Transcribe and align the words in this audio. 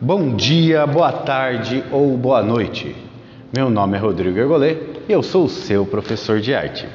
Bom 0.00 0.34
dia, 0.34 0.84
boa 0.84 1.12
tarde 1.12 1.84
ou 1.92 2.16
boa 2.16 2.42
noite. 2.42 2.96
Meu 3.56 3.70
nome 3.70 3.96
é 3.96 4.00
Rodrigo 4.00 4.36
Ergolê 4.36 4.78
e 5.08 5.12
eu 5.12 5.22
sou 5.22 5.44
o 5.44 5.48
seu 5.48 5.86
professor 5.86 6.40
de 6.40 6.52
arte. 6.52 6.88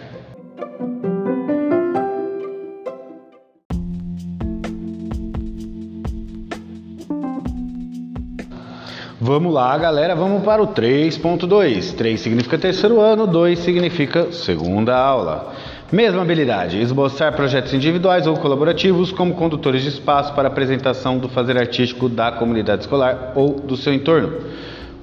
Vamos 9.22 9.54
lá, 9.54 9.78
galera, 9.78 10.14
vamos 10.16 10.44
para 10.44 10.62
o 10.62 10.68
3.2. 10.68 11.96
3 11.96 12.20
significa 12.20 12.58
terceiro 12.58 13.00
ano, 13.00 13.26
2 13.26 13.58
significa 13.58 14.34
segunda 14.34 14.98
aula. 14.98 15.54
Mesma 15.92 16.24
habilidade, 16.24 16.82
esboçar 16.82 17.32
projetos 17.34 17.72
individuais 17.72 18.26
ou 18.26 18.36
colaborativos 18.38 19.12
como 19.12 19.36
condutores 19.36 19.84
de 19.84 19.90
espaço 19.90 20.34
para 20.34 20.48
apresentação 20.48 21.20
do 21.20 21.30
fazer 21.30 21.60
artístico 21.60 22.10
da 22.10 22.32
comunidade 22.32 22.82
escolar 22.82 23.34
ou 23.36 23.60
do 23.60 23.78
seu 23.78 23.94
entorno. 23.94 24.34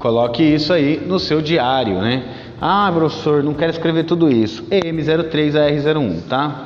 Coloque 0.01 0.43
isso 0.43 0.73
aí 0.73 1.01
no 1.07 1.21
seu 1.21 1.41
diário, 1.41 2.01
né? 2.01 2.25
Ah, 2.61 2.91
professor, 2.93 3.45
não 3.45 3.55
quero 3.55 3.71
escrever 3.71 4.03
tudo 4.03 4.29
isso. 4.29 4.65
EM03AR01, 4.65 6.23
tá? 6.29 6.65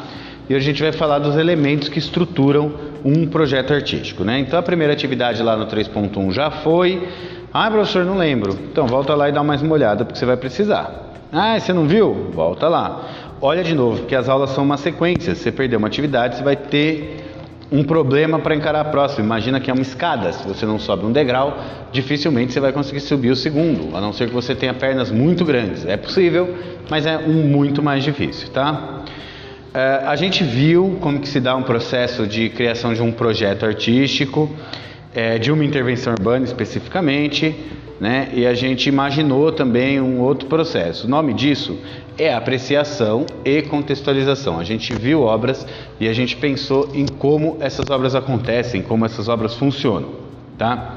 E 0.48 0.54
a 0.54 0.60
gente 0.60 0.82
vai 0.82 0.92
falar 0.92 1.18
dos 1.18 1.36
elementos 1.36 1.90
que 1.90 1.98
estruturam 1.98 2.72
um 3.04 3.26
projeto 3.26 3.74
artístico, 3.74 4.24
né? 4.24 4.38
Então 4.38 4.58
a 4.58 4.62
primeira 4.62 4.94
atividade 4.94 5.42
lá 5.42 5.54
no 5.58 5.66
3.1 5.66 6.32
já 6.32 6.50
foi. 6.50 7.06
Ah, 7.52 7.70
professor, 7.70 8.02
não 8.02 8.16
lembro. 8.16 8.58
Então 8.72 8.86
volta 8.86 9.14
lá 9.14 9.28
e 9.28 9.32
dá 9.32 9.42
mais 9.42 9.60
uma 9.60 9.74
olhada 9.74 10.06
porque 10.06 10.18
você 10.18 10.24
vai 10.24 10.38
precisar. 10.38 11.02
Ah, 11.30 11.58
você 11.58 11.72
não 11.72 11.86
viu? 11.86 12.30
Volta 12.32 12.68
lá. 12.68 13.04
Olha 13.40 13.62
de 13.62 13.74
novo, 13.74 13.98
porque 13.98 14.14
as 14.14 14.30
aulas 14.30 14.50
são 14.50 14.64
uma 14.64 14.78
sequência. 14.78 15.34
Se 15.34 15.42
você 15.42 15.52
perder 15.52 15.76
uma 15.76 15.88
atividade, 15.88 16.36
você 16.36 16.42
vai 16.42 16.56
ter 16.56 17.22
um 17.70 17.84
problema 17.84 18.38
para 18.38 18.54
encarar 18.54 18.80
a 18.80 18.84
próxima. 18.84 19.24
Imagina 19.24 19.60
que 19.60 19.70
é 19.70 19.74
uma 19.74 19.82
escada. 19.82 20.32
Se 20.32 20.46
você 20.48 20.64
não 20.64 20.78
sobe 20.78 21.04
um 21.04 21.12
degrau, 21.12 21.58
dificilmente 21.92 22.52
você 22.52 22.60
vai 22.60 22.72
conseguir 22.72 23.00
subir 23.00 23.30
o 23.30 23.36
segundo, 23.36 23.94
a 23.94 24.00
não 24.00 24.12
ser 24.12 24.28
que 24.28 24.34
você 24.34 24.54
tenha 24.54 24.72
pernas 24.72 25.10
muito 25.10 25.44
grandes. 25.44 25.84
É 25.84 25.98
possível, 25.98 26.54
mas 26.88 27.04
é 27.04 27.18
um 27.18 27.42
muito 27.46 27.82
mais 27.82 28.02
difícil, 28.02 28.48
tá? 28.48 29.02
É, 29.74 30.02
a 30.06 30.16
gente 30.16 30.42
viu 30.42 30.96
como 31.02 31.20
que 31.20 31.28
se 31.28 31.38
dá 31.38 31.54
um 31.54 31.62
processo 31.62 32.26
de 32.26 32.48
criação 32.48 32.94
de 32.94 33.02
um 33.02 33.12
projeto 33.12 33.66
artístico, 33.66 34.50
é, 35.14 35.38
de 35.38 35.52
uma 35.52 35.62
intervenção 35.62 36.14
urbana 36.14 36.46
especificamente 36.46 37.54
né? 38.00 38.28
E 38.32 38.46
a 38.46 38.54
gente 38.54 38.88
imaginou 38.88 39.52
também 39.52 40.00
um 40.00 40.20
outro 40.20 40.48
processo. 40.48 41.06
O 41.06 41.10
nome 41.10 41.32
disso 41.32 41.78
é 42.18 42.32
apreciação 42.32 43.26
e 43.44 43.62
contextualização. 43.62 44.58
A 44.58 44.64
gente 44.64 44.94
viu 44.94 45.22
obras 45.22 45.66
e 45.98 46.08
a 46.08 46.12
gente 46.12 46.36
pensou 46.36 46.90
em 46.94 47.06
como 47.06 47.56
essas 47.60 47.88
obras 47.90 48.14
acontecem, 48.14 48.82
como 48.82 49.04
essas 49.04 49.28
obras 49.28 49.54
funcionam, 49.54 50.10
tá? 50.58 50.96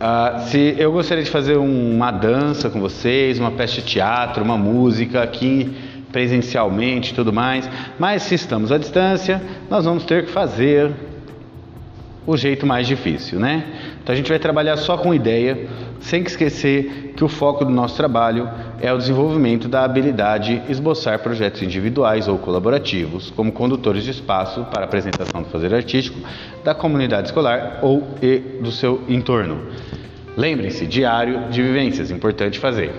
Uh, 0.00 0.48
se 0.48 0.74
eu 0.78 0.90
gostaria 0.92 1.22
de 1.22 1.30
fazer 1.30 1.58
uma 1.58 2.10
dança 2.10 2.70
com 2.70 2.80
vocês, 2.80 3.38
uma 3.38 3.50
peça 3.50 3.76
de 3.76 3.82
teatro, 3.82 4.42
uma 4.42 4.56
música 4.56 5.22
aqui 5.22 5.76
presencialmente, 6.10 7.14
tudo 7.14 7.32
mais, 7.32 7.68
mas 7.98 8.22
se 8.22 8.34
estamos 8.34 8.72
à 8.72 8.78
distância, 8.78 9.40
nós 9.68 9.84
vamos 9.84 10.04
ter 10.04 10.24
que 10.24 10.30
fazer 10.30 10.90
o 12.30 12.36
jeito 12.36 12.64
mais 12.64 12.86
difícil, 12.86 13.40
né? 13.40 13.64
Então 14.02 14.12
a 14.12 14.16
gente 14.16 14.28
vai 14.28 14.38
trabalhar 14.38 14.76
só 14.76 14.96
com 14.96 15.12
ideia 15.12 15.66
sem 16.00 16.22
esquecer 16.22 17.12
que 17.16 17.24
o 17.24 17.28
foco 17.28 17.64
do 17.64 17.70
nosso 17.70 17.96
trabalho 17.96 18.48
é 18.80 18.92
o 18.92 18.98
desenvolvimento 18.98 19.68
da 19.68 19.84
habilidade 19.84 20.62
esboçar 20.68 21.18
projetos 21.18 21.60
individuais 21.62 22.28
ou 22.28 22.38
colaborativos 22.38 23.30
como 23.32 23.50
condutores 23.50 24.04
de 24.04 24.12
espaço 24.12 24.64
para 24.72 24.84
apresentação 24.84 25.42
do 25.42 25.48
fazer 25.48 25.74
artístico 25.74 26.18
da 26.64 26.72
comunidade 26.72 27.28
escolar 27.28 27.80
ou 27.82 28.06
do 28.60 28.70
seu 28.70 29.02
entorno. 29.08 29.66
Lembre-se, 30.36 30.86
diário 30.86 31.50
de 31.50 31.60
vivências, 31.60 32.12
importante 32.12 32.60
fazer, 32.60 32.94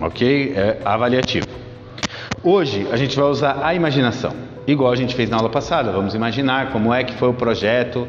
ok? 0.00 0.54
É 0.56 0.78
avaliativo. 0.84 1.48
Hoje 2.44 2.86
a 2.92 2.96
gente 2.96 3.16
vai 3.16 3.28
usar 3.28 3.60
a 3.62 3.74
imaginação, 3.74 4.32
igual 4.66 4.92
a 4.92 4.96
gente 4.96 5.14
fez 5.14 5.28
na 5.28 5.36
aula 5.36 5.48
passada. 5.48 5.92
Vamos 5.92 6.14
imaginar 6.14 6.70
como 6.72 6.92
é 6.92 7.04
que 7.04 7.14
foi 7.14 7.28
o 7.28 7.34
projeto 7.34 8.06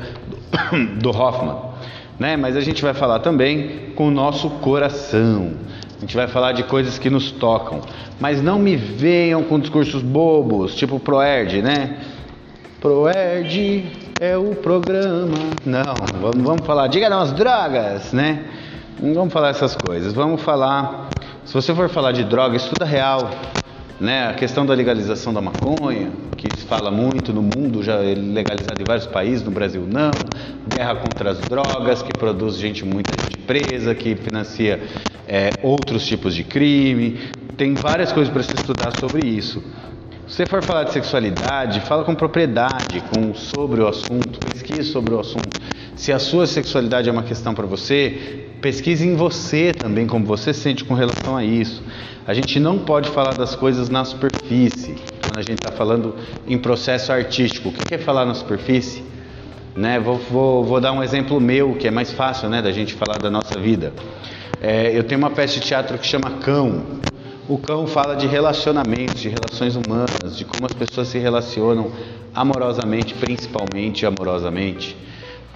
do 1.00 1.09
Hoffman 1.16 1.74
né? 2.19 2.38
Mas 2.38 2.56
a 2.56 2.62
gente 2.62 2.81
vai 2.81 2.94
falar 2.94 3.19
também 3.19 3.91
com 3.96 4.08
o 4.08 4.12
nosso 4.12 4.50
coração. 4.50 5.52
A 5.97 6.02
gente 6.02 6.16
vai 6.16 6.28
falar 6.28 6.52
de 6.52 6.63
coisas 6.63 6.97
que 6.97 7.09
nos 7.09 7.31
tocam. 7.31 7.81
Mas 8.19 8.42
não 8.42 8.59
me 8.59 8.75
venham 8.75 9.44
com 9.44 9.59
discursos 9.59 10.02
bobos, 10.02 10.75
tipo 10.75 11.00
Proerd, 11.00 11.62
né? 11.62 11.97
Proerd 12.80 13.86
é 14.19 14.38
o 14.38 14.56
programa. 14.56 15.38
Não, 15.66 15.96
vamos, 16.19 16.42
vamos 16.42 16.66
falar, 16.66 16.88
diga 16.88 17.09
não 17.09 17.22
as 17.22 17.31
drogas, 17.31 18.12
né? 18.13 18.44
Não 19.02 19.13
vamos 19.13 19.34
falar 19.34 19.50
essas 19.50 19.75
coisas. 19.75 20.13
Vamos 20.13 20.42
falar. 20.42 21.09
Se 21.46 21.53
você 21.53 21.74
for 21.74 21.90
falar 21.90 22.12
de 22.12 22.24
droga, 22.24 22.56
estuda 22.56 22.86
real. 22.86 23.30
Né? 24.03 24.28
A 24.28 24.34
questão 24.34 24.66
da 24.66 24.74
legalização 24.74 25.34
da 25.34 25.40
maconha, 25.40 26.12
que 26.36 26.50
se 26.59 26.66
fala 26.66 26.91
muito 26.91 27.31
no 27.31 27.41
mundo, 27.41 27.81
já 27.81 28.03
é 28.03 28.14
legalizado 28.14 28.81
em 28.81 28.84
vários 28.84 29.08
países, 29.08 29.41
no 29.46 29.50
Brasil 29.50 29.88
não. 29.90 30.12
Guerra 30.75 30.96
contra 30.96 31.31
as 31.31 31.40
drogas, 31.40 32.02
que 32.02 32.12
produz 32.12 32.58
gente, 32.58 32.84
muita 32.84 33.13
gente 33.24 33.38
presa, 33.38 33.96
que 33.96 34.13
financia 34.18 34.84
é, 35.25 35.52
outros 35.63 36.06
tipos 36.06 36.36
de 36.36 36.44
crime. 36.44 37.18
Tem 37.56 37.75
várias 37.75 38.12
coisas 38.12 38.30
para 38.30 38.44
se 38.44 38.53
estudar 38.53 38.92
sobre 39.00 39.25
isso. 39.25 39.63
Se 40.28 40.36
você 40.36 40.46
for 40.47 40.62
falar 40.62 40.84
de 40.84 40.92
sexualidade, 40.92 41.80
fala 41.80 42.03
com 42.03 42.13
propriedade, 42.13 43.02
com 43.09 43.34
sobre 43.34 43.80
o 43.80 43.88
assunto, 43.88 44.38
pesquise 44.52 44.84
sobre 44.84 45.13
o 45.13 45.19
assunto. 45.22 45.62
Se 45.96 46.12
a 46.12 46.19
sua 46.19 46.46
sexualidade 46.46 47.08
é 47.08 47.12
uma 47.12 47.24
questão 47.24 47.53
para 47.53 47.66
você, 47.66 48.50
pesquise 48.63 49.06
em 49.06 49.13
você 49.13 49.74
também, 49.74 50.07
como 50.07 50.25
você 50.25 50.53
se 50.53 50.62
sente 50.62 50.85
com 50.85 50.94
relação 50.94 51.35
a 51.35 51.44
isso. 51.44 51.84
A 52.25 52.34
gente 52.34 52.62
não 52.62 52.79
pode 52.79 53.09
falar 53.09 53.34
das 53.34 53.56
coisas 53.56 53.90
na 53.90 54.06
superfície, 54.06 54.96
quando 55.22 55.38
a 55.38 55.41
gente 55.41 55.59
está 55.59 55.69
falando 55.69 56.16
em 56.47 56.57
processo 56.57 57.12
artístico. 57.12 57.68
O 57.68 57.74
que 57.74 57.96
é 57.96 57.97
falar 57.97 58.24
na 58.25 58.34
superfície? 58.34 59.03
Né? 59.75 60.00
Vou, 60.00 60.16
vou, 60.16 60.63
vou, 60.63 60.79
dar 60.79 60.94
um 60.94 61.03
exemplo 61.03 61.41
meu, 61.41 61.74
que 61.74 61.90
é 61.90 61.91
mais 61.91 62.13
fácil 62.13 62.47
né, 62.47 62.62
da 62.62 62.72
gente 62.72 62.94
falar 62.94 63.18
da 63.18 63.29
nossa 63.29 63.59
vida. 63.59 63.91
É, 64.62 64.97
eu 64.97 65.03
tenho 65.03 65.19
uma 65.19 65.31
peça 65.31 65.56
de 65.56 65.59
teatro 65.59 65.97
que 65.97 66.07
chama 66.07 66.31
Cão. 66.40 66.85
O 67.50 67.57
Cão 67.57 67.85
fala 67.85 68.16
de 68.16 68.28
relacionamentos, 68.28 69.19
de 69.19 69.28
relações 69.28 69.75
humanas, 69.75 70.38
de 70.38 70.45
como 70.45 70.66
as 70.66 70.74
pessoas 70.74 71.09
se 71.09 71.19
relacionam 71.19 71.91
amorosamente, 72.34 73.13
principalmente 73.13 74.06
amorosamente. 74.06 74.95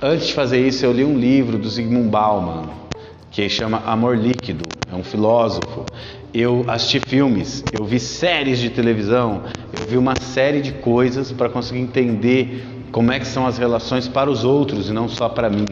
Antes 0.02 0.28
de 0.28 0.34
fazer 0.34 0.68
isso, 0.68 0.86
eu 0.86 0.92
li 0.92 1.06
um 1.06 1.18
livro 1.18 1.58
do 1.58 1.70
Zygmunt 1.70 2.10
Bauman, 2.10 2.87
que 3.32 3.48
chama 3.50 3.82
Amor 3.86 4.18
Líquido, 4.18 4.66
é 4.92 4.96
um 4.96 5.04
filósofo. 5.04 5.86
Eu 6.34 6.66
assisti 6.68 7.00
filmes, 7.00 7.64
eu 7.72 7.86
vi 7.86 8.00
séries 8.00 8.60
de 8.60 8.70
televisão, 8.70 9.44
eu 9.78 9.88
vi 9.88 9.98
uma 9.98 10.16
série 10.16 10.62
de 10.62 10.72
coisas 10.74 11.32
para 11.32 11.50
conseguir 11.50 11.80
entender 11.80 12.66
como 12.92 13.12
é 13.12 13.20
que 13.20 13.28
são 13.28 13.46
as 13.46 13.58
relações 13.58 14.08
para 14.08 14.30
os 14.30 14.44
outros 14.44 14.90
e 14.90 14.94
não 14.94 15.08
só 15.08 15.30
para 15.30 15.50
mim. 15.50 15.66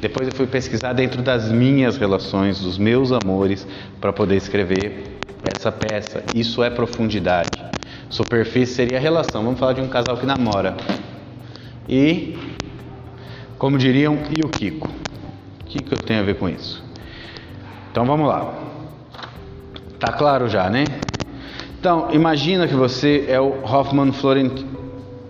Depois 0.00 0.28
eu 0.28 0.34
fui 0.34 0.46
pesquisar 0.46 0.92
dentro 0.92 1.22
das 1.22 1.50
minhas 1.50 1.96
relações, 1.96 2.60
dos 2.60 2.78
meus 2.78 3.12
amores, 3.12 3.66
para 4.00 4.12
poder 4.12 4.36
escrever 4.36 5.18
essa 5.44 5.72
peça. 5.72 6.22
Isso 6.34 6.62
é 6.62 6.70
profundidade. 6.70 7.50
Superfície 8.08 8.74
seria 8.74 8.98
a 8.98 9.00
relação. 9.00 9.42
Vamos 9.42 9.58
falar 9.58 9.72
de 9.72 9.80
um 9.80 9.88
casal 9.88 10.16
que 10.16 10.26
namora. 10.26 10.76
E, 11.88 12.36
como 13.58 13.76
diriam, 13.78 14.18
e 14.36 14.44
o 14.44 14.48
Kiko? 14.48 14.88
O 15.60 15.64
que, 15.64 15.82
que 15.82 15.92
eu 15.92 15.98
tenho 15.98 16.20
a 16.20 16.24
ver 16.24 16.36
com 16.36 16.48
isso? 16.48 16.89
Então 17.90 18.04
vamos 18.04 18.28
lá. 18.28 18.54
Tá 19.98 20.12
claro 20.12 20.48
já, 20.48 20.70
né? 20.70 20.84
Então, 21.78 22.08
imagina 22.12 22.68
que 22.68 22.74
você 22.74 23.24
é 23.28 23.40
o 23.40 23.64
Hoffman 23.64 24.12
Florent... 24.12 24.64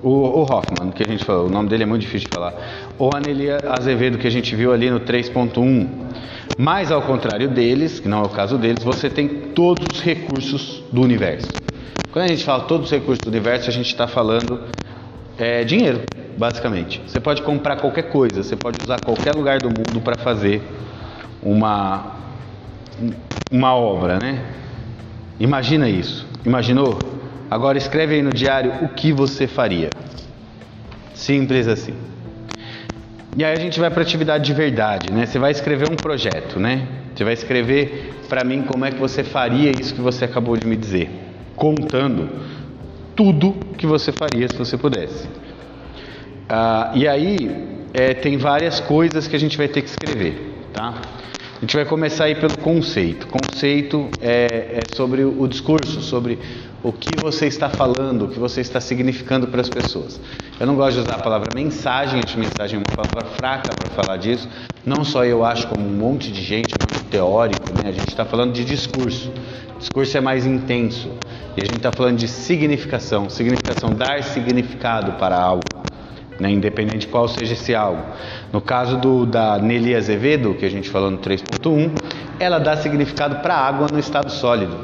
O, 0.03 0.09
o, 0.09 0.43
Hoffman, 0.43 0.91
que 0.91 1.03
a 1.03 1.06
gente 1.06 1.24
falou, 1.24 1.47
o 1.47 1.51
nome 1.51 1.68
dele 1.68 1.83
é 1.83 1.86
muito 1.86 2.03
difícil 2.03 2.28
de 2.28 2.34
falar. 2.34 2.54
Ou 2.98 3.15
Anelia 3.15 3.59
Azevedo, 3.78 4.16
que 4.16 4.27
a 4.27 4.30
gente 4.30 4.57
viu 4.57 4.72
ali 4.72 4.91
no 4.91 5.01
3.1. 5.01 5.89
Mas 6.59 6.91
ao 6.91 7.03
contrário 7.03 7.48
deles, 7.48 8.01
que 8.01 8.09
não 8.09 8.22
é 8.22 8.27
o 8.27 8.28
caso 8.28 8.57
deles, 8.59 8.83
você 8.83 9.09
tem 9.10 9.28
todos 9.28 9.86
os 9.92 10.01
recursos 10.01 10.83
do 10.91 11.03
universo. 11.03 11.48
Quando 12.12 12.24
a 12.24 12.28
gente 12.28 12.45
fala 12.45 12.65
todos 12.65 12.86
os 12.86 12.92
recursos 12.92 13.18
do 13.18 13.28
universo, 13.28 13.68
a 13.68 13.72
gente 13.72 13.86
está 13.86 14.07
falando 14.07 14.60
é, 15.39 15.65
dinheiro, 15.65 16.03
basicamente. 16.36 17.01
Você 17.07 17.21
pode 17.21 17.42
comprar 17.42 17.77
qualquer 17.77 18.10
coisa, 18.10 18.42
você 18.42 18.57
pode 18.57 18.78
usar 18.83 19.01
qualquer 19.01 19.34
lugar 19.34 19.59
do 19.59 19.68
mundo 19.68 20.01
para 20.03 20.16
fazer 20.18 20.62
uma, 21.42 22.21
uma 23.50 23.74
obra, 23.74 24.18
né? 24.18 24.44
Imagina 25.38 25.88
isso. 25.88 26.26
Imaginou? 26.44 27.18
Agora 27.50 27.76
escreve 27.76 28.14
aí 28.14 28.22
no 28.22 28.32
diário 28.32 28.72
o 28.82 28.88
que 28.88 29.12
você 29.12 29.47
faria. 29.47 29.91
Simples 31.14 31.66
assim. 31.66 31.94
E 33.36 33.44
aí 33.44 33.54
a 33.54 33.58
gente 33.58 33.78
vai 33.78 33.91
para 33.91 34.02
atividade 34.02 34.44
de 34.44 34.52
verdade, 34.52 35.12
né? 35.12 35.26
Você 35.26 35.38
vai 35.38 35.50
escrever 35.50 35.88
um 35.88 35.97
projeto, 35.97 36.58
né? 36.58 36.86
Você 37.14 37.24
vai 37.24 37.32
escrever 37.32 38.14
para 38.28 38.44
mim 38.44 38.62
como 38.62 38.84
é 38.84 38.91
que 38.91 38.98
você 38.98 39.24
faria 39.24 39.70
isso 39.70 39.94
que 39.94 40.00
você 40.00 40.24
acabou 40.24 40.56
de 40.56 40.66
me 40.66 40.76
dizer, 40.76 41.10
contando 41.56 42.28
tudo 43.16 43.54
que 43.76 43.86
você 43.86 44.12
faria 44.12 44.48
se 44.48 44.56
você 44.56 44.78
pudesse. 44.78 45.28
Ah, 46.48 46.92
e 46.94 47.06
aí 47.06 47.78
é, 47.92 48.14
tem 48.14 48.36
várias 48.36 48.80
coisas 48.80 49.26
que 49.28 49.36
a 49.36 49.38
gente 49.38 49.56
vai 49.56 49.68
ter 49.68 49.82
que 49.82 49.88
escrever, 49.88 50.54
tá? 50.72 50.94
A 51.60 51.65
gente 51.65 51.77
vai 51.77 51.84
começar 51.84 52.24
aí 52.24 52.34
pelo 52.34 52.57
conceito. 52.57 53.27
Conceito 53.27 54.09
é, 54.22 54.80
é 54.80 54.97
sobre 54.97 55.22
o 55.24 55.47
discurso, 55.47 56.01
sobre 56.01 56.39
o 56.83 56.91
que 56.91 57.21
você 57.21 57.48
está 57.48 57.68
falando, 57.68 58.24
o 58.24 58.28
que 58.28 58.39
você 58.39 58.62
está 58.62 58.80
significando 58.80 59.47
para 59.47 59.60
as 59.60 59.68
pessoas. 59.68 60.18
Eu 60.59 60.66
não 60.66 60.74
gosto 60.74 60.95
de 60.95 61.01
usar 61.01 61.16
a 61.16 61.18
palavra 61.18 61.51
mensagem, 61.54 62.22
acho 62.24 62.39
mensagem 62.39 62.78
uma 62.78 62.97
palavra 62.97 63.36
fraca 63.36 63.74
para 63.74 63.91
falar 63.91 64.16
disso. 64.16 64.48
Não 64.86 65.04
só 65.04 65.22
eu 65.27 65.45
acho, 65.45 65.68
como 65.68 65.86
um 65.86 65.92
monte 65.92 66.33
de 66.33 66.41
gente, 66.41 66.68
um 66.68 66.80
monte 66.80 67.04
de 67.04 67.10
teórico, 67.10 67.68
né? 67.74 67.91
a 67.91 67.92
gente 67.92 68.09
está 68.09 68.24
falando 68.24 68.54
de 68.54 68.65
discurso. 68.65 69.30
Discurso 69.78 70.16
é 70.16 70.21
mais 70.22 70.47
intenso. 70.47 71.10
E 71.59 71.60
a 71.60 71.66
gente 71.66 71.77
está 71.77 71.92
falando 71.92 72.16
de 72.16 72.27
significação. 72.27 73.28
Significação, 73.28 73.91
dar 73.91 74.22
significado 74.22 75.12
para 75.18 75.39
algo 75.39 75.60
né, 76.41 76.51
independente 76.51 77.01
de 77.01 77.09
qual 77.09 77.28
seja 77.28 77.53
esse 77.53 77.75
algo. 77.75 78.03
No 78.53 78.60
caso 78.60 78.97
do, 78.97 79.27
da 79.27 79.59
Nelly 79.59 79.95
Azevedo, 79.95 80.54
que 80.54 80.65
a 80.65 80.71
gente 80.71 80.89
falou 80.89 81.10
no 81.10 81.19
3.1, 81.19 81.91
ela 82.41 82.59
dá 82.59 82.77
significado 82.77 83.37
para 83.37 83.54
a 83.54 83.69
água 83.69 83.87
no 83.92 83.98
estado 83.98 84.31
sólido. 84.31 84.77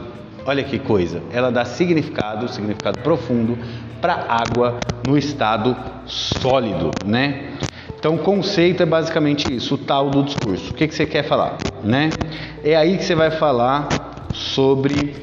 Olha 0.44 0.62
que 0.62 0.78
coisa, 0.78 1.22
ela 1.32 1.50
dá 1.50 1.64
significado, 1.64 2.46
significado 2.48 3.00
profundo 3.00 3.58
para 4.00 4.14
a 4.14 4.42
água 4.42 4.78
no 5.04 5.18
estado 5.18 5.76
sólido, 6.04 6.90
né? 7.04 7.54
Então, 7.98 8.16
conceito 8.18 8.82
é 8.82 8.86
basicamente 8.86 9.52
isso, 9.52 9.74
o 9.74 9.78
tal 9.78 10.10
do 10.10 10.22
discurso. 10.22 10.70
O 10.70 10.74
que, 10.74 10.86
que 10.86 10.94
você 10.94 11.06
quer 11.06 11.24
falar, 11.24 11.56
né? 11.82 12.10
É 12.62 12.76
aí 12.76 12.96
que 12.96 13.04
você 13.04 13.16
vai 13.16 13.32
falar 13.32 13.88
sobre 14.32 15.14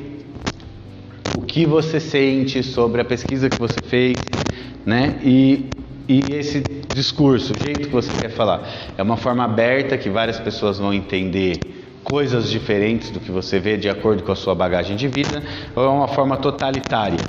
o 1.37 1.41
que 1.41 1.65
você 1.65 1.99
sente, 1.99 2.61
sobre 2.61 2.99
a 2.99 3.05
pesquisa 3.05 3.49
que 3.49 3.57
você 3.57 3.79
fez, 3.81 4.15
né? 4.85 5.19
E 5.23 5.69
e 6.07 6.21
esse 6.33 6.61
discurso, 6.93 7.53
o 7.53 7.63
jeito 7.63 7.81
que 7.81 7.93
você 7.93 8.11
quer 8.21 8.29
falar, 8.29 8.61
é 8.97 9.01
uma 9.01 9.17
forma 9.17 9.43
aberta 9.43 9.97
que 9.97 10.09
várias 10.09 10.39
pessoas 10.39 10.77
vão 10.77 10.93
entender 10.93 11.59
coisas 12.03 12.49
diferentes 12.49 13.09
do 13.09 13.19
que 13.19 13.31
você 13.31 13.59
vê 13.59 13.77
de 13.77 13.89
acordo 13.89 14.23
com 14.23 14.31
a 14.31 14.35
sua 14.35 14.53
bagagem 14.53 14.95
de 14.97 15.07
vida, 15.07 15.41
ou 15.75 15.83
é 15.83 15.87
uma 15.87 16.07
forma 16.07 16.35
totalitária? 16.37 17.19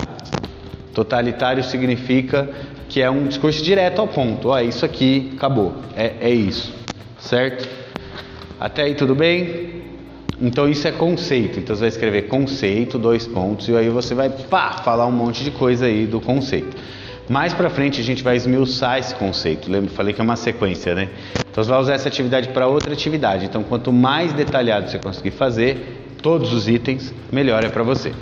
Totalitário 0.92 1.62
significa 1.62 2.48
que 2.88 3.00
é 3.00 3.10
um 3.10 3.26
discurso 3.26 3.62
direto 3.62 4.00
ao 4.00 4.08
ponto. 4.08 4.48
Ó, 4.48 4.60
isso 4.60 4.84
aqui 4.84 5.32
acabou. 5.36 5.74
É, 5.96 6.14
é 6.20 6.30
isso, 6.30 6.72
certo? 7.18 7.68
Até 8.58 8.82
aí 8.82 8.94
tudo 8.94 9.14
bem? 9.14 9.82
Então 10.40 10.68
isso 10.68 10.86
é 10.86 10.92
conceito. 10.92 11.58
Então 11.58 11.74
você 11.74 11.80
vai 11.80 11.88
escrever 11.88 12.22
conceito, 12.22 12.98
dois 12.98 13.26
pontos, 13.26 13.68
e 13.68 13.76
aí 13.76 13.88
você 13.88 14.14
vai 14.14 14.30
pá, 14.30 14.72
falar 14.84 15.06
um 15.06 15.12
monte 15.12 15.44
de 15.44 15.50
coisa 15.50 15.86
aí 15.86 16.06
do 16.06 16.20
conceito. 16.20 16.76
Mais 17.28 17.54
para 17.54 17.70
frente 17.70 18.00
a 18.00 18.04
gente 18.04 18.22
vai 18.22 18.36
esmiuçar 18.36 18.98
esse 18.98 19.14
conceito. 19.14 19.70
Lembra, 19.70 19.90
falei 19.90 20.12
que 20.12 20.20
é 20.20 20.24
uma 20.24 20.36
sequência, 20.36 20.94
né? 20.94 21.08
Então 21.50 21.64
você 21.64 21.70
vai 21.70 21.80
usar 21.80 21.94
essa 21.94 22.08
atividade 22.08 22.48
para 22.48 22.66
outra 22.66 22.92
atividade. 22.92 23.46
Então 23.46 23.62
quanto 23.62 23.92
mais 23.92 24.32
detalhado 24.32 24.90
você 24.90 24.98
conseguir 24.98 25.30
fazer 25.30 26.16
todos 26.20 26.52
os 26.52 26.68
itens, 26.68 27.14
melhor 27.32 27.64
é 27.64 27.68
para 27.68 27.82
você. 27.82 28.12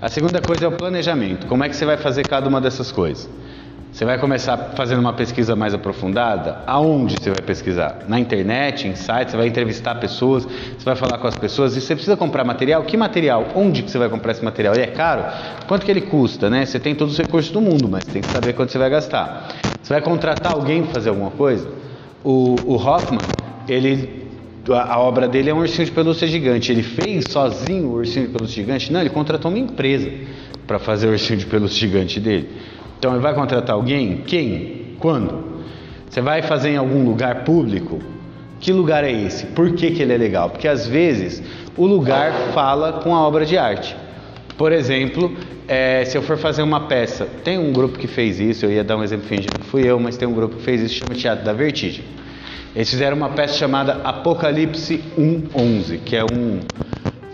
A 0.00 0.08
segunda 0.08 0.40
coisa 0.40 0.66
é 0.66 0.68
o 0.68 0.72
planejamento. 0.72 1.46
Como 1.46 1.64
é 1.64 1.68
que 1.68 1.76
você 1.76 1.84
vai 1.84 1.96
fazer 1.96 2.24
cada 2.24 2.48
uma 2.48 2.60
dessas 2.60 2.92
coisas? 2.92 3.28
Você 3.94 4.04
vai 4.04 4.18
começar 4.18 4.56
fazendo 4.74 4.98
uma 4.98 5.12
pesquisa 5.12 5.54
mais 5.54 5.72
aprofundada? 5.72 6.58
Aonde 6.66 7.14
você 7.14 7.30
vai 7.30 7.40
pesquisar? 7.40 8.00
Na 8.08 8.18
internet, 8.18 8.88
em 8.88 8.96
sites, 8.96 9.30
você 9.30 9.36
vai 9.36 9.46
entrevistar 9.46 9.94
pessoas, 9.94 10.44
você 10.44 10.84
vai 10.84 10.96
falar 10.96 11.16
com 11.16 11.28
as 11.28 11.36
pessoas 11.36 11.76
e 11.76 11.80
você 11.80 11.94
precisa 11.94 12.16
comprar 12.16 12.42
material. 12.42 12.82
Que 12.82 12.96
material? 12.96 13.46
Onde 13.54 13.84
que 13.84 13.90
você 13.92 13.96
vai 13.96 14.08
comprar 14.08 14.32
esse 14.32 14.44
material? 14.44 14.74
Ele 14.74 14.82
é 14.82 14.88
caro? 14.88 15.22
Quanto 15.68 15.86
que 15.86 15.92
ele 15.92 16.00
custa, 16.00 16.50
né? 16.50 16.66
Você 16.66 16.80
tem 16.80 16.92
todos 16.92 17.14
os 17.14 17.20
recursos 17.20 17.52
do 17.52 17.60
mundo, 17.60 17.88
mas 17.88 18.04
tem 18.04 18.20
que 18.20 18.26
saber 18.26 18.54
quanto 18.54 18.72
você 18.72 18.78
vai 18.78 18.90
gastar. 18.90 19.50
Você 19.80 19.92
vai 19.92 20.02
contratar 20.02 20.54
alguém 20.54 20.82
para 20.82 20.94
fazer 20.94 21.10
alguma 21.10 21.30
coisa? 21.30 21.68
O, 22.24 22.56
o 22.64 22.74
Hoffman, 22.74 23.20
ele 23.68 24.24
a 24.70 24.98
obra 24.98 25.28
dele 25.28 25.50
é 25.50 25.54
um 25.54 25.58
ursinho 25.58 25.86
de 25.86 25.92
pelúcia 25.92 26.26
gigante. 26.26 26.72
Ele 26.72 26.82
fez 26.82 27.26
sozinho 27.28 27.90
o 27.90 27.92
ursinho 27.92 28.26
de 28.26 28.32
pelúcia 28.32 28.56
gigante? 28.56 28.92
Não, 28.92 29.00
ele 29.00 29.10
contratou 29.10 29.52
uma 29.52 29.60
empresa 29.60 30.10
para 30.66 30.80
fazer 30.80 31.06
o 31.06 31.10
ursinho 31.10 31.38
de 31.38 31.46
pelúcia 31.46 31.78
gigante 31.78 32.18
dele. 32.18 32.74
Então 32.98 33.12
ele 33.12 33.20
vai 33.20 33.34
contratar 33.34 33.74
alguém? 33.74 34.18
Quem? 34.26 34.96
Quando? 34.98 35.54
Você 36.08 36.20
vai 36.20 36.42
fazer 36.42 36.70
em 36.70 36.76
algum 36.76 37.04
lugar 37.04 37.44
público? 37.44 38.00
Que 38.60 38.72
lugar 38.72 39.04
é 39.04 39.10
esse? 39.10 39.46
Por 39.46 39.72
que, 39.74 39.90
que 39.90 40.00
ele 40.00 40.12
é 40.12 40.16
legal? 40.16 40.48
Porque 40.48 40.68
às 40.68 40.86
vezes 40.86 41.42
o 41.76 41.86
lugar 41.86 42.32
fala 42.54 42.94
com 42.94 43.14
a 43.14 43.20
obra 43.26 43.44
de 43.44 43.58
arte. 43.58 43.96
Por 44.56 44.70
exemplo, 44.70 45.36
é, 45.66 46.04
se 46.04 46.16
eu 46.16 46.22
for 46.22 46.38
fazer 46.38 46.62
uma 46.62 46.86
peça, 46.86 47.26
tem 47.42 47.58
um 47.58 47.72
grupo 47.72 47.98
que 47.98 48.06
fez 48.06 48.38
isso, 48.38 48.64
eu 48.64 48.70
ia 48.70 48.84
dar 48.84 48.96
um 48.96 49.02
exemplo 49.02 49.26
fingindo 49.26 49.58
que 49.58 49.66
fui 49.66 49.82
eu, 49.82 49.98
mas 49.98 50.16
tem 50.16 50.28
um 50.28 50.32
grupo 50.32 50.56
que 50.56 50.62
fez 50.62 50.80
isso, 50.80 50.94
chama 50.94 51.14
Teatro 51.14 51.44
da 51.44 51.52
Vertigem. 51.52 52.04
Eles 52.74 52.88
fizeram 52.88 53.16
uma 53.16 53.30
peça 53.30 53.54
chamada 53.54 54.00
Apocalipse 54.04 55.02
1:11, 55.18 55.98
que 55.98 56.16
é 56.16 56.24
um 56.24 56.60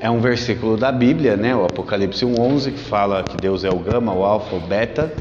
é 0.00 0.10
um 0.10 0.20
versículo 0.20 0.78
da 0.78 0.90
Bíblia, 0.90 1.36
né? 1.36 1.54
O 1.54 1.66
Apocalipse 1.66 2.24
1:11 2.24 2.72
que 2.72 2.78
fala 2.78 3.22
que 3.24 3.36
Deus 3.36 3.62
é 3.62 3.70
o 3.70 3.78
gama, 3.78 4.14
o 4.14 4.24
alfa, 4.24 4.56
o 4.56 4.60
beta 4.60 5.12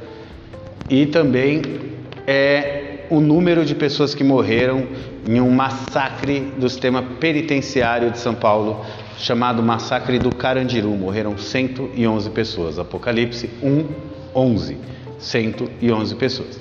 e 0.89 1.05
também 1.05 1.61
é 2.25 3.05
o 3.09 3.19
número 3.19 3.65
de 3.65 3.75
pessoas 3.75 4.13
que 4.13 4.23
morreram 4.23 4.87
em 5.27 5.39
um 5.41 5.49
massacre 5.49 6.39
do 6.57 6.69
sistema 6.69 7.01
penitenciário 7.19 8.11
de 8.11 8.17
São 8.19 8.33
Paulo, 8.35 8.85
chamado 9.17 9.61
Massacre 9.61 10.17
do 10.19 10.33
Carandiru. 10.33 10.89
Morreram 10.89 11.37
111 11.37 12.29
pessoas. 12.31 12.79
Apocalipse 12.79 13.49
1, 13.61 13.85
11. 14.33 14.77
111 15.19 16.15
pessoas. 16.15 16.59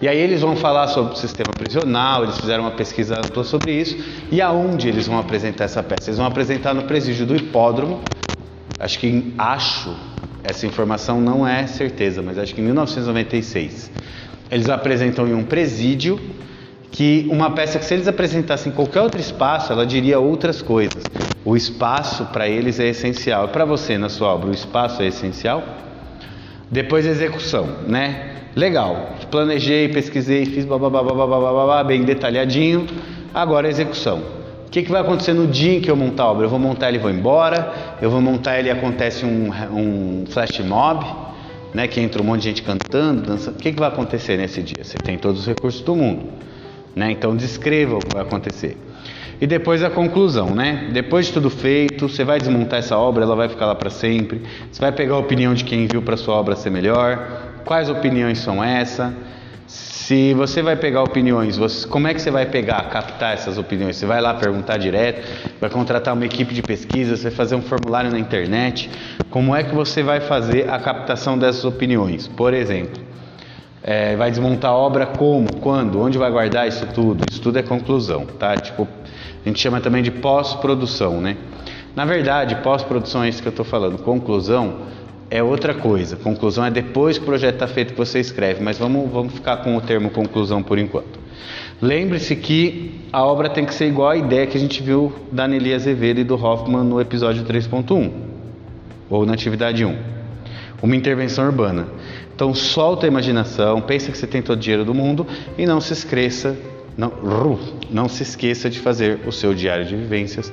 E 0.00 0.08
aí 0.08 0.18
eles 0.18 0.40
vão 0.40 0.56
falar 0.56 0.88
sobre 0.88 1.12
o 1.12 1.16
sistema 1.16 1.52
prisional, 1.56 2.24
eles 2.24 2.36
fizeram 2.36 2.64
uma 2.64 2.72
pesquisa 2.72 3.18
ampla 3.18 3.44
sobre 3.44 3.72
isso. 3.72 3.96
E 4.32 4.40
aonde 4.40 4.88
eles 4.88 5.06
vão 5.06 5.18
apresentar 5.18 5.64
essa 5.64 5.82
peça? 5.82 6.10
Eles 6.10 6.18
vão 6.18 6.26
apresentar 6.26 6.74
no 6.74 6.82
presídio 6.82 7.24
do 7.24 7.36
hipódromo. 7.36 8.00
Acho 8.80 8.98
que 8.98 9.32
acho 9.38 9.94
essa 10.44 10.66
informação 10.66 11.20
não 11.20 11.46
é 11.46 11.66
certeza, 11.66 12.20
mas 12.22 12.38
acho 12.38 12.54
que 12.54 12.60
em 12.60 12.64
1996 12.64 13.90
eles 14.50 14.68
apresentam 14.68 15.26
em 15.26 15.34
um 15.34 15.44
presídio 15.44 16.20
que 16.90 17.26
uma 17.30 17.50
peça 17.52 17.78
que 17.78 17.84
se 17.84 17.94
eles 17.94 18.06
apresentassem 18.06 18.70
em 18.70 18.74
qualquer 18.74 19.00
outro 19.00 19.20
espaço, 19.20 19.72
ela 19.72 19.86
diria 19.86 20.18
outras 20.18 20.60
coisas. 20.60 21.02
O 21.44 21.56
espaço 21.56 22.26
para 22.26 22.48
eles 22.48 22.78
é 22.78 22.88
essencial. 22.88 23.48
Para 23.48 23.64
você 23.64 23.96
na 23.96 24.10
sua 24.10 24.28
obra, 24.34 24.50
o 24.50 24.52
espaço 24.52 25.00
é 25.02 25.06
essencial? 25.06 25.64
Depois 26.70 27.06
execução, 27.06 27.66
né? 27.86 28.32
Legal. 28.54 29.16
Planejei, 29.30 29.88
pesquisei, 29.88 30.44
fiz 30.44 30.66
babá, 30.66 31.82
bem 31.82 32.02
detalhadinho. 32.02 32.86
Agora 33.32 33.68
execução 33.68 34.41
que, 34.72 34.82
que 34.82 34.90
vai 34.90 35.02
acontecer 35.02 35.34
no 35.34 35.46
dia 35.46 35.74
em 35.74 35.80
que 35.82 35.90
eu 35.90 35.94
montar 35.94 36.22
a 36.22 36.30
obra? 36.30 36.46
Eu 36.46 36.50
vou 36.50 36.58
montar 36.58 36.88
ele 36.88 36.96
e 36.96 37.00
vou 37.00 37.10
embora, 37.10 37.72
eu 38.00 38.10
vou 38.10 38.22
montar 38.22 38.58
ele 38.58 38.68
e 38.68 38.70
acontece 38.70 39.26
um, 39.26 39.50
um 39.70 40.24
flash 40.26 40.60
mob, 40.60 41.04
né, 41.74 41.86
que 41.86 42.00
entra 42.00 42.22
um 42.22 42.24
monte 42.24 42.40
de 42.40 42.48
gente 42.48 42.62
cantando, 42.62 43.20
dançando. 43.20 43.56
O 43.56 43.58
que, 43.58 43.70
que 43.70 43.78
vai 43.78 43.88
acontecer 43.88 44.38
nesse 44.38 44.62
dia? 44.62 44.82
Você 44.82 44.96
tem 44.96 45.18
todos 45.18 45.42
os 45.42 45.46
recursos 45.46 45.82
do 45.82 45.94
mundo. 45.94 46.24
Né? 46.96 47.10
Então 47.10 47.36
descreva 47.36 47.96
o 47.96 47.98
que 47.98 48.14
vai 48.14 48.22
acontecer. 48.22 48.78
E 49.38 49.46
depois 49.46 49.82
a 49.82 49.90
conclusão, 49.90 50.54
né? 50.54 50.88
Depois 50.92 51.26
de 51.26 51.32
tudo 51.32 51.50
feito, 51.50 52.08
você 52.08 52.24
vai 52.24 52.38
desmontar 52.38 52.78
essa 52.78 52.96
obra, 52.96 53.24
ela 53.24 53.36
vai 53.36 53.48
ficar 53.48 53.66
lá 53.66 53.74
para 53.74 53.90
sempre. 53.90 54.40
Você 54.70 54.80
vai 54.80 54.92
pegar 54.92 55.16
a 55.16 55.18
opinião 55.18 55.52
de 55.52 55.64
quem 55.64 55.86
viu 55.86 56.00
para 56.00 56.16
sua 56.16 56.34
obra 56.36 56.56
ser 56.56 56.70
melhor. 56.70 57.60
Quais 57.64 57.90
opiniões 57.90 58.38
são 58.38 58.64
essas? 58.64 59.12
Se 60.12 60.34
você 60.34 60.60
vai 60.60 60.76
pegar 60.76 61.02
opiniões, 61.02 61.56
você, 61.56 61.88
como 61.88 62.06
é 62.06 62.12
que 62.12 62.20
você 62.20 62.30
vai 62.30 62.44
pegar, 62.44 62.86
captar 62.90 63.32
essas 63.32 63.56
opiniões? 63.56 63.96
Você 63.96 64.04
vai 64.04 64.20
lá 64.20 64.34
perguntar 64.34 64.76
direto, 64.76 65.26
vai 65.58 65.70
contratar 65.70 66.12
uma 66.12 66.26
equipe 66.26 66.52
de 66.52 66.62
pesquisa, 66.62 67.16
você 67.16 67.22
vai 67.22 67.32
fazer 67.32 67.54
um 67.54 67.62
formulário 67.62 68.10
na 68.10 68.18
internet. 68.18 68.90
Como 69.30 69.56
é 69.56 69.62
que 69.62 69.74
você 69.74 70.02
vai 70.02 70.20
fazer 70.20 70.68
a 70.68 70.78
captação 70.78 71.38
dessas 71.38 71.64
opiniões? 71.64 72.28
Por 72.28 72.52
exemplo, 72.52 73.02
é, 73.82 74.14
vai 74.14 74.30
desmontar 74.30 74.72
a 74.72 74.74
obra 74.74 75.06
como, 75.06 75.60
quando, 75.60 75.98
onde 75.98 76.18
vai 76.18 76.30
guardar 76.30 76.68
isso 76.68 76.86
tudo? 76.88 77.24
Isso 77.24 77.40
tudo 77.40 77.58
é 77.58 77.62
conclusão, 77.62 78.26
tá? 78.26 78.58
Tipo, 78.58 78.86
a 79.42 79.48
gente 79.48 79.58
chama 79.60 79.80
também 79.80 80.02
de 80.02 80.10
pós-produção, 80.10 81.22
né? 81.22 81.38
Na 81.96 82.04
verdade, 82.04 82.56
pós-produção 82.56 83.24
é 83.24 83.30
isso 83.30 83.40
que 83.40 83.48
eu 83.48 83.50
estou 83.50 83.64
falando. 83.64 83.96
Conclusão 83.96 84.74
é 85.32 85.42
outra 85.42 85.72
coisa. 85.72 86.14
Conclusão 86.14 86.62
é 86.62 86.70
depois 86.70 87.16
que 87.16 87.22
o 87.22 87.26
projeto 87.26 87.54
está 87.54 87.66
feito 87.66 87.94
que 87.94 87.98
você 87.98 88.20
escreve, 88.20 88.62
mas 88.62 88.76
vamos, 88.76 89.10
vamos 89.10 89.32
ficar 89.32 89.56
com 89.56 89.74
o 89.74 89.80
termo 89.80 90.10
conclusão 90.10 90.62
por 90.62 90.78
enquanto. 90.78 91.18
Lembre-se 91.80 92.36
que 92.36 93.00
a 93.10 93.24
obra 93.24 93.48
tem 93.48 93.64
que 93.64 93.74
ser 93.74 93.88
igual 93.88 94.10
à 94.10 94.16
ideia 94.16 94.46
que 94.46 94.58
a 94.58 94.60
gente 94.60 94.82
viu 94.82 95.10
da 95.32 95.48
Nelly 95.48 95.72
Azevedo 95.72 96.20
e 96.20 96.24
do 96.24 96.34
Hoffman 96.34 96.84
no 96.84 97.00
episódio 97.00 97.44
3.1, 97.44 98.12
ou 99.08 99.24
na 99.24 99.32
atividade 99.32 99.82
1. 99.86 99.96
Uma 100.82 100.94
intervenção 100.94 101.46
urbana. 101.46 101.88
Então 102.34 102.54
solta 102.54 103.06
a 103.06 103.08
imaginação, 103.08 103.80
pensa 103.80 104.12
que 104.12 104.18
você 104.18 104.26
tem 104.26 104.42
todo 104.42 104.58
o 104.58 104.60
dinheiro 104.60 104.84
do 104.84 104.92
mundo 104.92 105.26
e 105.56 105.64
não 105.64 105.80
se 105.80 105.94
esqueça, 105.94 106.54
não, 106.94 107.10
não 107.90 108.06
se 108.06 108.22
esqueça 108.22 108.68
de 108.68 108.78
fazer 108.78 109.20
o 109.26 109.32
seu 109.32 109.54
diário 109.54 109.86
de 109.86 109.96
vivências. 109.96 110.52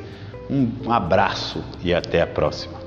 Um 0.49 0.89
abraço 0.89 1.61
e 1.83 1.93
até 1.93 2.21
a 2.21 2.27
próxima. 2.27 2.78